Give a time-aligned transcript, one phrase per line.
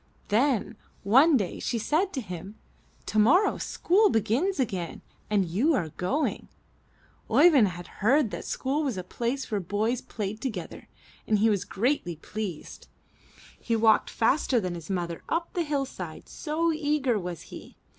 [0.29, 5.89] Then one day she said to him: * 'Tomorrow school begins again and you are
[5.89, 6.47] going/'
[7.29, 10.87] Oeyvind had heard that school was a place where boys played together
[11.27, 12.87] and he was greatly pleased.
[13.59, 17.77] He walked faster than his mother up the hill side, so eager was he.